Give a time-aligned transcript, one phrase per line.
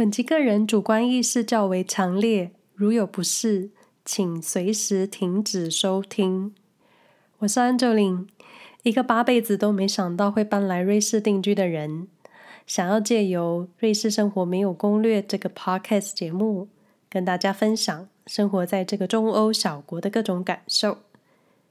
[0.00, 3.68] 本集个人主观意识较为强烈，如有不适，
[4.02, 6.54] 请随时停止收听。
[7.40, 8.26] 我是安哲林，
[8.82, 12.08] 一个八辈子都没想到会搬来瑞士定居的人，
[12.66, 16.68] 想要借由《瑞士生活没有攻略》这个 podcast 节目，
[17.10, 20.96] 跟大家分享生活在这个中欧小国的各种感受。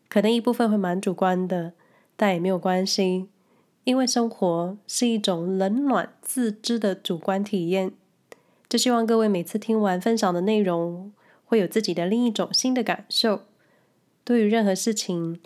[0.08, 1.74] 可能一部分会蛮主观的，
[2.16, 3.26] 但也没有关系，
[3.86, 7.94] 因为生活是一种冷暖自知的主观体验。
[8.70, 11.12] 就希望各位每次听完分享的内容，
[11.44, 13.42] 会有自己的另一种新的感受。
[14.24, 15.40] 对于任何事情，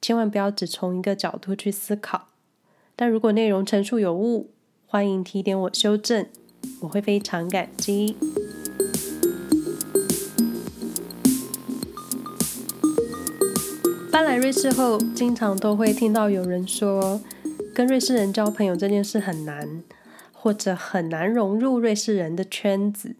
[0.00, 2.28] 千万不要只从一个角度去思考。
[2.94, 4.50] 但如果内容陈述有误，
[4.86, 6.26] 欢迎提点我修正，
[6.82, 8.16] 我会非常感激。
[14.12, 17.20] 搬来瑞士后，经常都会听到有人说，
[17.74, 19.82] 跟瑞士人交朋友这件事很难。
[20.42, 23.14] 或者很难融入瑞士人的圈子。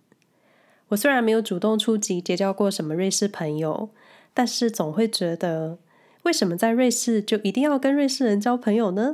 [0.88, 3.90] 我虽然没有主动出击结交过什么瑞士朋友，
[4.32, 5.76] 但是总会觉得，
[6.22, 9.12] 为什么在瑞士就一定要跟瑞士人交朋友呢？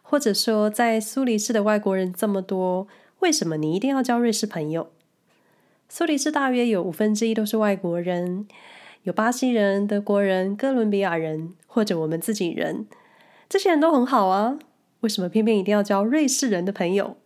[0.00, 4.88] 或者说，在苏黎世的外国人这么多，为什么你一定要交瑞士朋友？
[5.90, 8.48] 苏黎世大约有五分之一都是外国人，
[9.02, 12.86] 有巴西人、德国人、哥伦比亚人，或者我们自己人，
[13.50, 14.58] 这些人都很好啊。
[15.02, 17.16] 为什么偏偏一定要交瑞士人的朋友？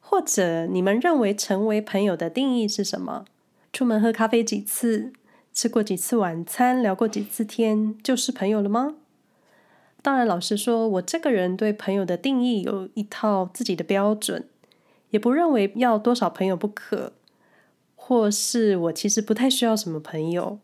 [0.00, 3.24] 或者你们认为成为朋友的定义是什么？
[3.72, 5.10] 出门喝咖啡几次，
[5.54, 8.96] 吃过几次晚餐，聊过几次天，就是朋友了吗？
[10.02, 14.46] 当然，老实说，我这个人对朋友的定义有一套自己的标准，
[15.10, 17.12] 也不认为要多少朋友不可，
[17.96, 20.58] 或是我其实不太需要什么朋友。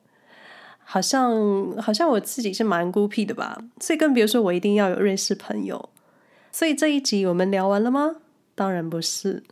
[0.84, 5.88] 好像好像我自己是蛮孤僻的吧，所以更别说我一定要有瑞士朋友。
[6.50, 8.16] 所以这一集我们聊完了吗？
[8.54, 9.44] 当然不是。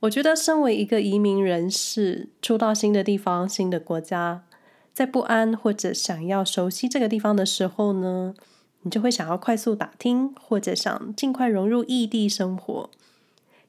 [0.00, 4.44] 我觉得身为一个移民人士，初到新的地方、新的国家，
[4.92, 8.34] 在不安或者想要熟悉这个地方的时候呢，
[8.82, 12.90] 你就会想要快速打听，或者想尽快融入异地生活。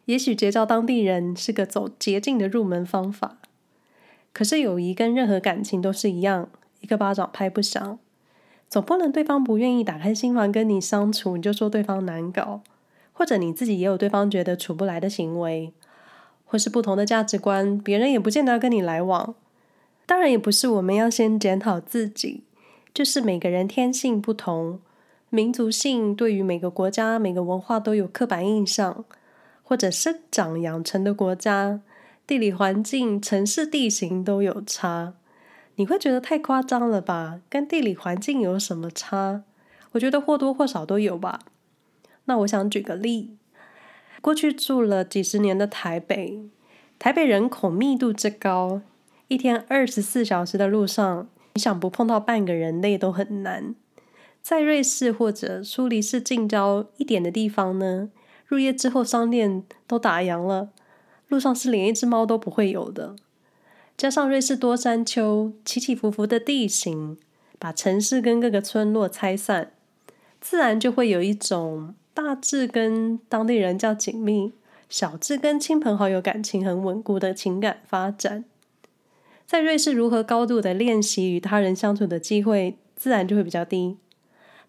[0.05, 3.37] 也许结交当地人是个走捷径的入门方法。
[4.31, 6.49] 可是友谊跟任何感情都是一样，
[6.81, 7.97] 一个巴掌拍不响。
[8.69, 12.61] 总不能对方不愿意打开心房跟你相处，你就说对方难搞，
[13.11, 15.73] 或者你自己也有对方觉得处不来的行为，
[16.45, 19.33] 或是不同的价值观，别人也不见得要跟你来往。
[20.05, 22.43] 当然，也不是我们要先检讨自己，
[22.93, 24.79] 就是每个人天性不同，
[25.29, 29.03] 民族性对于每个国家、每个文化都有刻板印象，
[29.63, 31.81] 或者生长养成的国家、
[32.27, 35.13] 地理环境、城市地形都有差。
[35.79, 37.39] 你会觉得太夸张了吧？
[37.49, 39.43] 跟地理环境有什么差？
[39.93, 41.39] 我觉得或多或少都有吧。
[42.25, 43.37] 那我想举个例，
[44.19, 46.43] 过去住了几十年的台北，
[46.99, 48.81] 台北人口密度之高，
[49.29, 53.73] 一天二十四小时的路上，你想不碰到半个人类都很难。
[54.41, 58.09] 在瑞士或者苏黎世近郊一点的地方呢，
[58.45, 60.71] 入夜之后商店都打烊了，
[61.29, 63.15] 路上是连一只猫都不会有的。
[63.99, 67.17] 加上瑞士多山丘、起起伏伏的地形，
[67.59, 69.73] 把城市跟各个村落拆散，
[70.39, 74.53] 自然就会有一种大致跟当地人较紧密，
[74.87, 78.45] 小至跟亲朋好友感情很稳固的情感发展。
[79.45, 83.97] 在瑞士，如何高度的练习与他人相处的机会，自然就会比较低。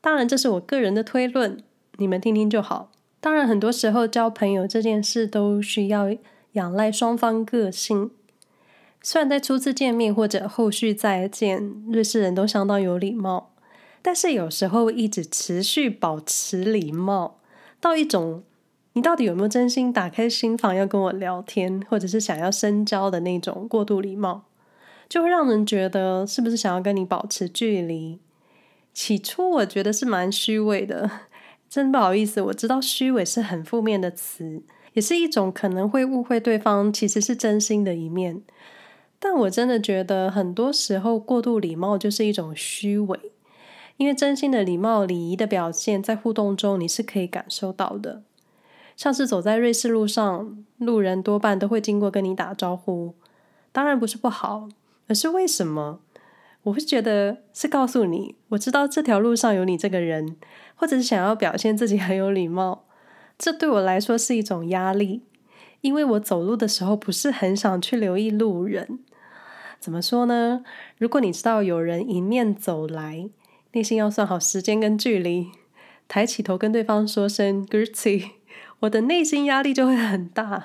[0.00, 1.62] 当然，这是我个人的推论，
[1.98, 2.90] 你们听听就好。
[3.20, 6.08] 当然，很多时候交朋友这件事都需要
[6.54, 8.10] 仰赖双方个性。
[9.02, 13.52] 虽然在初次见面或者后续再见，瑞士人都相当有礼貌，
[14.02, 17.38] 但是有时候一直持续保持礼貌，
[17.80, 18.42] 到一种
[18.92, 24.44] 你到底有没有真心打开心房要跟我聊天，或者是想要深交的那种过度礼貌，
[25.08, 28.18] 就会让人觉得是不是想要跟你保持距离。
[28.92, 31.10] 起初我觉得是蛮虚伪的，
[31.70, 34.62] 真不好意思，我知道虚伪是很负面的词，
[34.92, 38.42] 也是一种可能会误会对方其实是真心的一面。
[39.22, 43.20] 但我真的觉得，很多时候过度礼貌就是一种虚伪，
[43.98, 48.22] 因为真心的礼貌、礼仪的表现，在互动中你是可以感受到的。
[48.96, 53.14] 像是走在瑞士路上，路人多半都会经过跟你打招呼，
[53.72, 54.68] 当然不是不好，
[55.06, 56.00] 而是为什么？
[56.62, 60.36] 我会觉得是告诉你，我知道这条路上有你这个人，
[60.74, 62.84] 或者是想要表现自己很有礼貌，
[63.38, 65.22] 这对我来说是一种压力，
[65.82, 69.00] 因为我走路的时候不是很想去留意路人。
[69.80, 70.62] 怎么说呢？
[70.98, 73.30] 如果你知道有人迎面走来，
[73.72, 75.48] 内心要算好时间跟距离，
[76.06, 78.32] 抬起头跟对方说声 “Grüezi”，
[78.80, 80.62] 我的内心压力就会很大，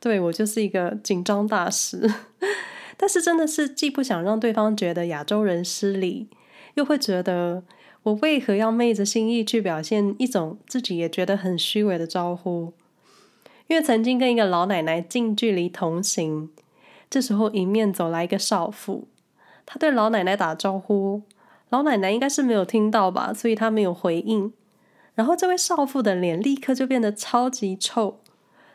[0.00, 2.10] 对，我就是一个紧张大师。
[2.96, 6.28] 但是真的是既不想让对方觉得亚洲人失礼，
[6.74, 7.62] 又会觉得
[8.04, 12.72] 我为何要昧着心意去表现一种自己也觉得很虚伪的招呼？
[13.66, 16.48] 因为曾经跟一个老奶奶近距离同行，
[17.08, 19.08] 这时候迎面走来一个少妇，
[19.64, 21.22] 她对老奶奶打招呼，
[21.70, 24.52] 老奶奶应该是没有听到吧，所以她没有回应。
[25.14, 28.20] 然后这位少妇的脸立刻就变得超级臭，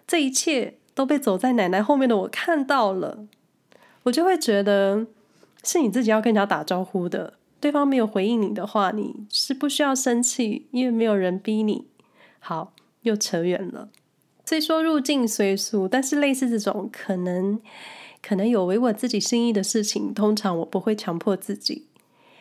[0.07, 3.25] 这一切都被走在奶奶后面的我看到了，
[4.04, 5.06] 我就会觉得
[5.63, 11.86] 是你自己要跟人家打招呼的，对方没有回应你的话，你是不需要生气，因为没有人逼你。
[12.39, 13.89] 好，又扯远了。
[14.44, 17.62] 虽说入境随俗，但是类似这种可能
[18.21, 21.88] 可能有违我自己心意的事情，通常我不会强迫自己。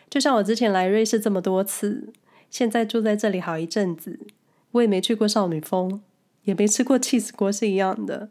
[0.09, 2.13] 就像我之前来瑞士这么多次，
[2.51, 4.19] 现在住在这里好一阵子，
[4.73, 6.03] 我也没去过少女峰，
[6.45, 8.29] 也没吃过起司锅是一样的，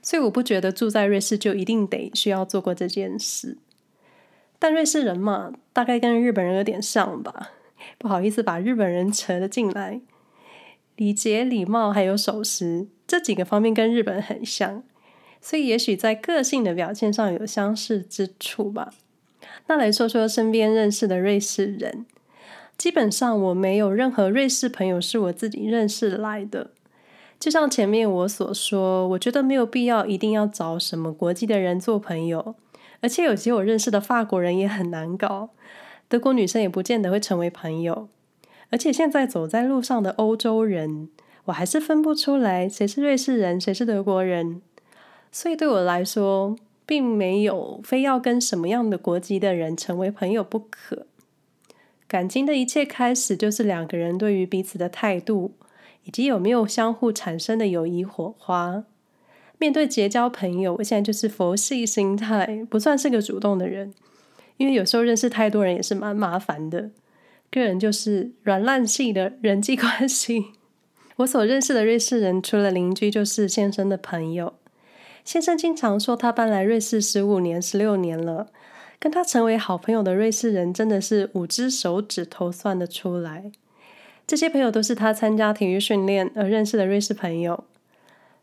[0.00, 3.58] 所以我不觉得住在瑞士就一定得需要做过这件事。
[4.58, 7.50] 但瑞士人嘛，大概跟日本人有点像吧，
[7.98, 10.00] 不好意思把日本人扯了进来。
[10.96, 14.82] 礼节、礼貌还有守时这几个方面跟日本很像，
[15.40, 18.92] 所以也许在个性的表现上有相似之处吧。
[19.66, 22.06] 那来说说身边认识的瑞士人，
[22.76, 26.70] 基本上我没有任何瑞士朋友是我自己认识来的。
[27.38, 32.56] 就像前面我所说，我觉得没有必要一定要找什么国籍的人做朋友，
[33.00, 35.50] 而且有些我认识的法国人也很难搞，
[36.08, 38.08] 德国女生也不见得会成为朋友。
[38.70, 41.08] 而且现在走在路上的欧洲人，
[41.44, 44.60] 我还是分不出来谁是瑞士人，谁是德国人。
[45.30, 51.06] 所以对我来说，并没有非要跟什么样的国籍的人成为朋友不可。
[52.06, 55.52] 感情的一切开始，就是两个人对于彼此的态度，
[56.04, 58.84] 以及有没有相互产生的友谊火花。
[59.58, 63.92] 面对结交朋友，我现在就是佛系心态，不算是个主动的人，
[64.56, 66.90] 因为有时候认识太多人也是蛮麻烦的。
[67.50, 70.46] 个人就是软烂系的人际关系。
[71.16, 74.54] 我所认识的瑞士人，除了邻居，就是先生的朋友。
[75.28, 78.46] 先生经常说，他搬来瑞士十五年、十六年了，
[78.98, 83.52] 跟他成为好朋友的瑞士人，真的是五只手指头算得出来。
[84.26, 87.64] 这些朋友都是他参加体育训练而认识的瑞士朋友。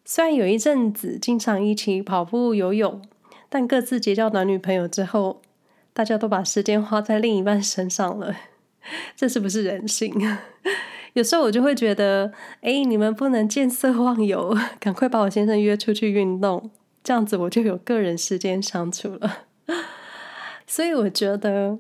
[0.06, 3.02] 虽然有一阵子经常一起跑步、游泳，
[3.50, 5.42] 但各自结交男女朋友之后，
[5.92, 8.36] 大家都把时间花在另一半身上了。
[9.18, 10.14] 这是不是人性？
[11.16, 16.70] 有时候我就会觉得，哎，你们不能见色忘友，赶快把我先生约出去运动，
[17.02, 19.46] 这样子我就有个人时间相处了。
[20.68, 21.80] 所以我觉得，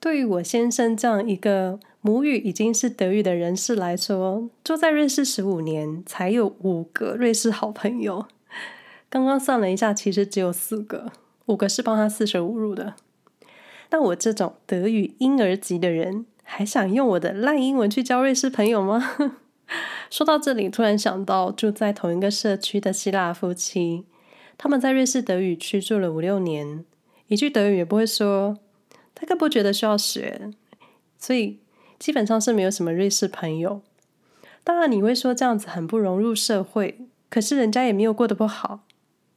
[0.00, 8.26] 对于我先生这样一个母语已经是德语的人士来说，住在瑞士十五年，才有五个瑞士好朋友。
[9.08, 11.12] 刚刚算了一下，其实只有四个，
[11.46, 12.96] 五个是帮他四舍五入的。
[13.88, 19.16] 但我这种德语婴儿级的人，还想用我的烂英文去交瑞士朋友吗？
[20.10, 24.04] 说到这里，突然想到住在同一个社区的希腊夫妻，
[24.58, 26.84] 他们在瑞士德语区住了五六年，
[27.28, 28.58] 一句德语也不会说，
[29.14, 30.50] 他更不觉得需要学，
[31.16, 31.60] 所以
[31.98, 33.80] 基本上是没有什么瑞士朋友。
[34.62, 36.98] 当然，你会说这样子很不融入社会，
[37.30, 38.80] 可是人家也没有过得不好，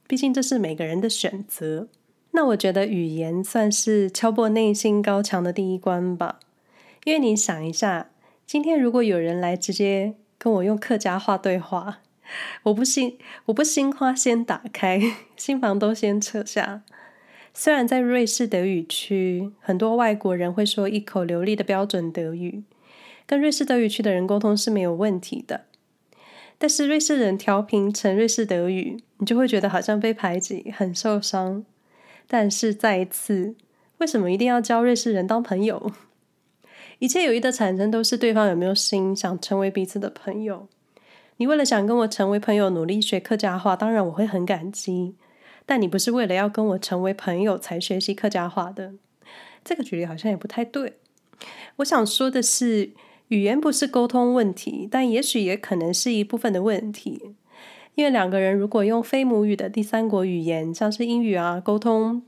[0.05, 1.87] 毕竟这是每个人的选择。
[2.31, 6.39] 那我觉得语言算是敲破内心高墙的第一关吧，
[7.05, 8.09] 因为你想一下，
[8.47, 11.99] 今天如果有人来直接跟我用客家话对话，
[12.63, 14.99] 我不心我不心花先打开，
[15.37, 16.81] 心房都先撤下。
[17.53, 22.63] 虽然在瑞士德语区，很多外国人会说一口流利的标准德语，
[23.27, 25.65] 跟瑞士德语区的人沟通是没有问题的，
[26.57, 31.63] 但是瑞士人调频成瑞士德语，你就会觉得好像被排挤，很受伤。
[32.27, 33.53] 但是再一次，
[33.99, 35.91] 为什么一定要交瑞士人当朋友？
[36.99, 40.67] 一切友谊的产生都是对方有没有心想成为彼此的朋友。
[41.37, 45.15] 你为了想跟我成为朋友，努力学客家话，当然我会很感激。
[45.65, 48.93] 但你不是为了要跟我成为朋友才学习客家话的。
[49.63, 50.93] 这个举例好像也不太对。
[51.77, 52.91] 我想说的是，
[53.29, 57.35] 语言不是沟通问题，但也许也可能是一部分的问题。
[57.95, 62.21] 因为两个人如果用非母语的第三国语言，像是英语啊，沟通，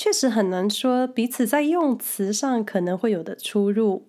[0.00, 4.06] 确实很难说彼此在用词上可能会有的出入，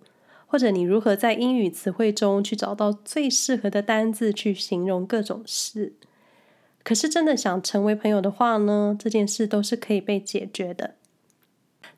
[0.48, 5.92] 或者你如何在英语词汇中去找到最适合的单字去形容各种事。
[6.82, 10.96] 可是真的想成为朋友的话呢，这件事都是可以被解决的。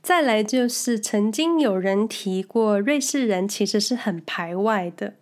[0.01, 5.13] 再来就是曾经有人提过，瑞士人其实是很排外的。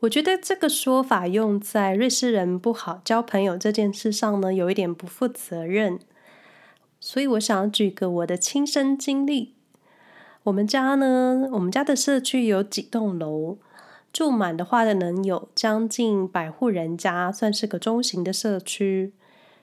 [0.00, 5.98] 我觉得这个说法用在瑞士人不好交朋友这件事上呢，有一点不负责任。
[7.06, 9.52] 所以我想举个我的亲身经历。
[10.44, 13.58] 我们家呢，我们家的社区有几栋楼，
[14.10, 19.12] 住满的话的能有将近百户人家，算是个中型的社区。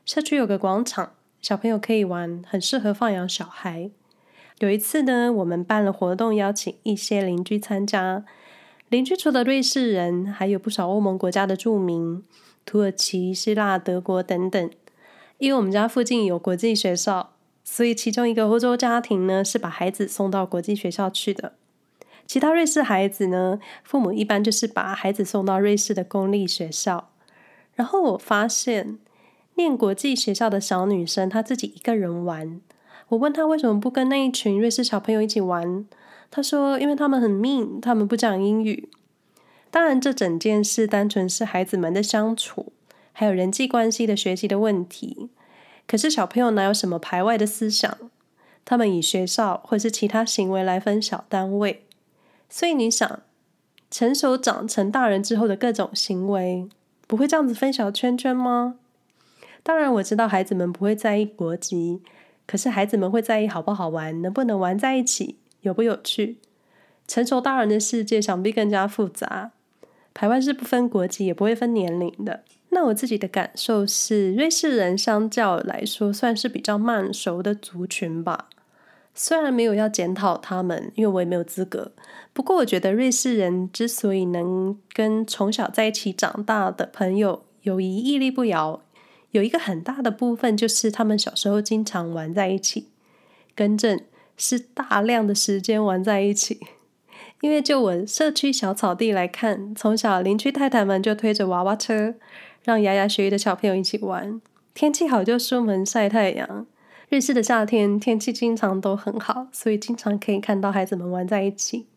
[0.05, 3.89] 社区有个广场，小朋友可以玩，很适合放养小孩。
[4.59, 8.23] 有一次呢，我们办了活动，邀请一些邻居参加。
[8.89, 12.23] 邻居除了瑞士人，还有不少欧盟国家的住民，
[12.67, 14.69] 土耳其、希腊、德国等等。
[15.41, 17.31] 因为我们家附近有国际学校。
[17.63, 21.53] 所以，其中一个欧洲家庭呢，是把孩子送到国际学校去的。
[22.27, 27.09] 其他瑞士孩子呢，父母一般就是把孩子送到瑞士的公立学校。
[27.73, 28.99] 然后我发现，
[29.55, 32.61] 念国际学校的小女生她自己一个人玩。
[33.09, 35.87] 我问她为什么不跟那一群瑞士小朋友一起玩，
[36.29, 38.89] 她说因为他们很 mean，他们不讲英语。
[39.71, 42.73] 当然，这整件事单纯是孩子们的相处，
[43.13, 45.29] 还有人际关系的学习的问题。
[45.87, 47.97] 可是小朋友哪有什么排外的思想？
[48.63, 51.83] 他们以学校或是其他行为来分小单位，
[52.47, 53.21] 所以你想，
[53.89, 56.69] 成熟长成大人之后的各种行为，
[57.07, 58.75] 不会这样子分小圈圈吗？
[59.63, 62.01] 当然我知道孩子们不会在意国籍，
[62.45, 66.37] 可是孩子们会在意好不好玩，能不能玩在一起，有不有趣。
[67.07, 69.51] 成熟大人的世界想必更加复杂，
[70.13, 72.43] 排外是不分国籍，也不会分年龄的。
[72.69, 78.47] 那我自己的感受是，瑞士人相较来说算是比较慢熟的族群吧。
[79.13, 81.91] 虽然没有要检讨他们，因为我也没有资格。
[82.31, 88.81] 不过我觉得瑞士人之所以能跟从小在一起长大的朋友友谊屹立不摇，
[89.31, 92.87] 有一个很大的部分就是他们小时候经常玩在一起。
[93.53, 93.99] 更正，
[94.37, 96.61] 是大量的时间玩在一起。
[97.41, 102.15] 因为就我社区小草地来看，从小邻居太太们就推着娃娃车。
[102.63, 104.39] 让牙牙学语的小朋友一起玩，
[104.75, 106.67] 天气好就出门晒太阳。
[107.09, 111.87] 瑞士的夏天天气经常都很好，所以经常可以看到孩子们玩在一起。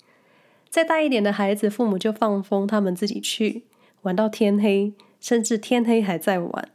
[0.71, 3.65] 再大一点的孩子，父母就放风，他们自己去
[4.03, 6.69] 玩到天黑，甚至天黑还在玩。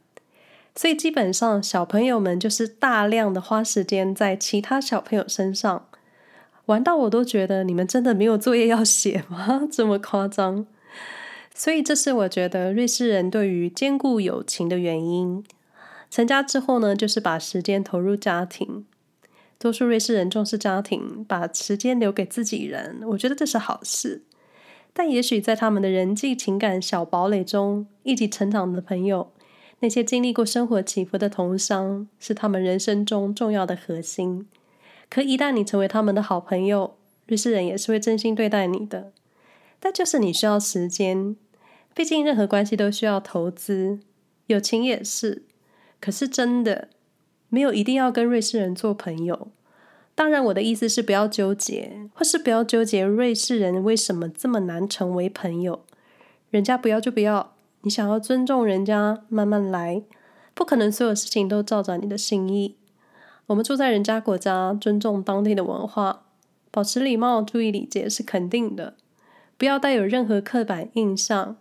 [0.76, 5.86] 所以基本上小朋友们就是大量的花时间在其他小朋友身上，
[6.70, 9.66] 玩到我都觉得你们真的没有作业要写吗？
[9.70, 10.66] 这么夸张？
[11.52, 15.44] 所以，这是我觉得瑞士人对于坚固友情的原因。
[16.08, 18.86] 成家之后呢，就是把时间投入家庭。
[19.58, 24.22] 多数瑞士人重视家庭，把时间留给自己人，我觉得这是好事。
[24.92, 29.32] 但也许在他们的人际情感小堡垒中，一起成长的朋友，
[29.80, 34.46] 那些经历过生活起伏的同乡，是他们人生中重要的核心。
[35.10, 39.12] 可一旦你成为他们的好朋友，瑞士人也是会真心对待你的。
[39.78, 41.36] 但就是你需要时间。
[41.92, 43.98] 毕竟，任何关系都需要投资，
[44.46, 45.42] 友情也是。
[46.00, 46.88] 可是，真的
[47.48, 49.48] 没有一定要跟瑞士人做朋友。
[50.14, 55.84] 当然，我的意思是不要纠结，或是不要纠结瑞士人为什么这么难成为朋友。
[56.50, 60.02] 人家不要就不要，你想要尊重人家，慢慢来。
[60.54, 62.76] 不可能所有事情都照着你的心意。
[63.50, 66.22] 我们住在人家国家，尊重当地的文化，
[66.70, 68.94] 保持礼貌，注意礼节是肯定的。
[69.58, 71.56] 不要带有任何刻板印象。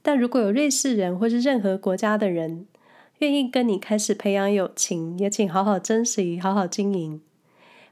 [0.00, 2.68] 但如果有瑞士人或是任何国家的人
[3.18, 7.20] 愿意跟你开始培养友情，也请好好珍惜，好好经营。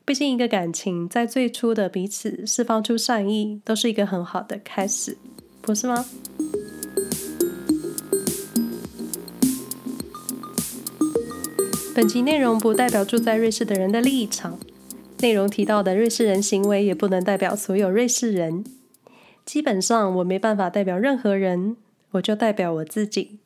[0.04, 5.18] 毕竟一个感情在最初的彼此释放出善意，都是一个很好的开始，
[5.60, 6.06] 不是吗？
[11.96, 14.58] 本集内容不代表住在瑞士的人的立场，
[15.20, 18.62] 内容提到的瑞士人行为也不能代表所有瑞士人。
[19.46, 21.78] 基本上我没办法代表任何人。
[22.10, 23.38] 我就代表我自己。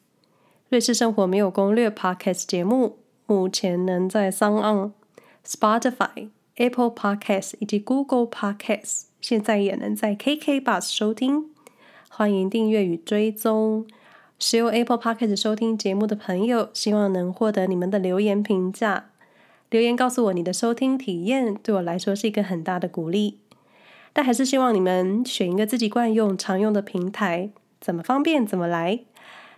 [0.68, 4.90] 瑞士生活没有攻略 Podcast 节目，目前能在 SoundOn、
[5.46, 11.50] Spotify、Apple Podcasts 以及 Google Podcasts，现在也能在 KK Bus 收听。
[12.08, 13.86] 欢迎订阅与追踪。
[14.42, 19.10] 使用 Apple Podcasts 收听节目的朋友，希望能获得你们的留言评价。
[19.68, 23.36] 留言告诉我你的收听体验，对我来说是一个很大的鼓励。
[24.14, 27.50] 但还是希望你们选一个自己惯用、常用的平台。
[27.82, 29.00] 怎么方便怎么来。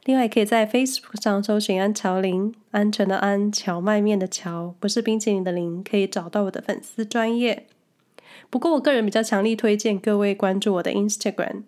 [0.04, 7.66] 另外，可以在 Facebook 上搜寻“安乔林”，安全的安，荞麦面的蕎，不是冰淇淋的淋，可以找到我的粉丝专业。
[8.50, 11.62] 不过，我个人比较强力推荐各位关注我的 Instagram，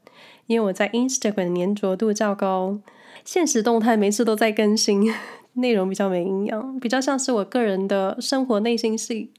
[0.49, 2.81] 因为我在 Instagram 的粘着度较高，
[3.25, 5.13] 现实动态每次都在更新，
[5.55, 9.31] 内容比较没营养，比较像是我个人的生活内心戏。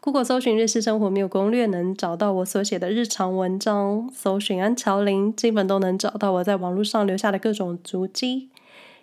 [0.00, 8.48] Google 搜寻“日式生活没有攻略”，能找到我所写的日常文章；搜寻“安乔琳”，基本都能找到我在网络上留下的各种足迹。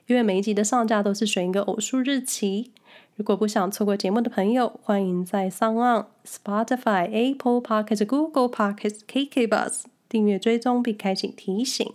[0.05, 2.71] 因为每一集的上架都是选一个偶数日期。
[3.15, 11.93] 如果不想错过节目的朋友，欢迎在 Sound、Spotify、Apple Podcasts、Google Podcasts、KK Bus 订阅追踪并开启提醒。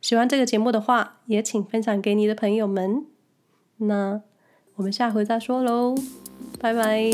[0.00, 3.04] 喜欢这个节目的话，也请分享给你的朋友们。
[3.78, 4.22] 那
[4.76, 5.94] 我们下回再说喽，
[6.60, 7.10] 拜拜。